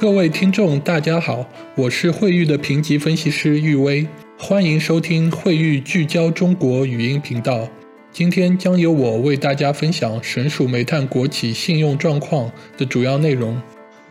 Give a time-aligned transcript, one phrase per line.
[0.00, 7.68] 各位听众，大家好，我是惠誉的评级分析师玉威，欢迎收听惠誉聚焦中国语音频道。
[8.10, 13.60] 今天将由我为大家分享省属煤炭国企信用状况的主要内容。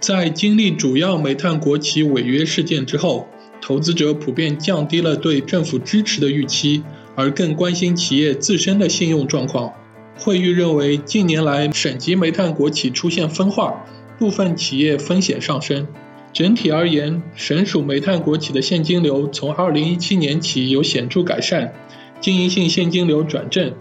[0.00, 3.28] 在经历主要煤炭国企违约事件之后，
[3.60, 6.82] 投资者普遍降低了对政府支持的预期，
[7.14, 9.74] 而更关心企业自身的信用状况。
[10.16, 13.84] 惠誉认为，近年来省级煤炭国企出现分化。
[14.18, 15.86] 部分企业风险上升。
[16.32, 21.74] 整体而言，省属煤炭国企的现金流从2017年起有显著改善，
[22.20, 23.74] 经营性现金流转正，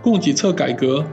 [0.00, 1.04] 供给侧改革，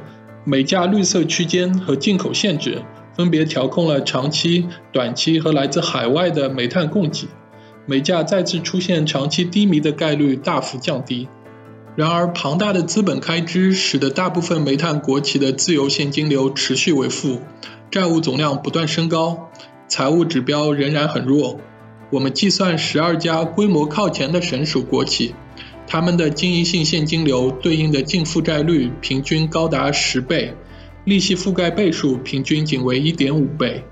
[0.45, 2.83] 煤价绿色区间和进口限制
[3.13, 7.27] 分别调控了长期、短期和来自海外的煤炭供给，
[7.85, 11.27] 煤价再次出现长期低迷的概率大幅降低。
[11.97, 17.41] 然而，庞大的资本开支使得大部分煤炭国企的自由现金流持续为负。
[17.95, 19.51] 债务总量不断升高，
[19.87, 21.61] 财务指标仍然很弱。
[22.09, 25.33] 我们计算十二家规模靠前的省属国企，
[25.87, 30.55] 他们的经营性现金流对应的净负债率平均高达十倍，
[31.05, 33.85] 利息覆盖倍数平均仅为一点五倍。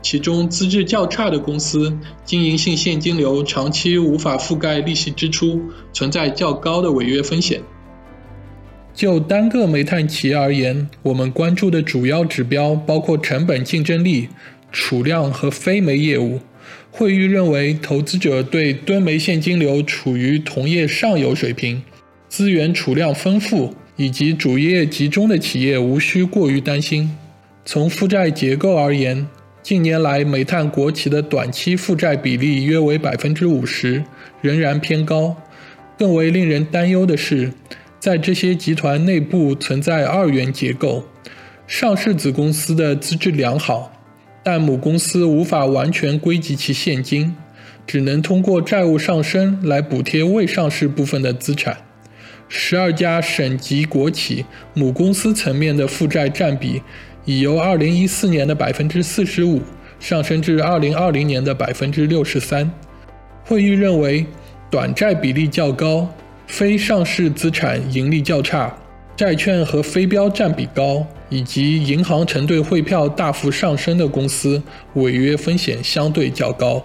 [0.00, 5.60] 其中资质较差的公司，经营性现金流长期无法覆盖利息支出，
[5.92, 7.60] 存在较高的违约风险。
[8.94, 14.28] 就单个煤炭企业而言，我们关注的主要指标包括成本竞争力、
[14.70, 16.40] 储量和非煤业务。
[16.90, 21.82] 惠誉认为，投资者对吨煤现金流处于同业上游水平、
[22.28, 27.10] 资源储量丰富以及主业集中的企业无需过于担心。
[27.64, 29.26] 从负债结构而言，
[29.62, 34.04] 近年来煤炭国企的短期负债比例约为百分之五十，
[34.42, 35.34] 仍然偏高。
[35.98, 37.52] 更为令人担忧的是。
[38.02, 41.04] 在这些集团内部存在二元结构，
[41.68, 43.92] 上市子公司的资质良好，
[44.42, 47.36] 但母公司无法完全归集其现金，
[47.86, 51.76] 只能通过债务上升来补贴未上市部分的资产。
[52.48, 56.82] 十二家省级国企母公司层面的负债占比
[57.24, 59.62] 已由二零一四年的百分之四十五
[60.00, 62.68] 上升至二零二零年的百分之六十三。
[63.44, 64.26] 会议认为，
[64.68, 66.12] 短债比例较高。
[66.52, 68.76] 非上市资产盈利较差，
[69.16, 74.62] 债券和非标占比高，以及银行承兑汇票大幅上升的公司，
[74.92, 76.84] 违约风险相对较高。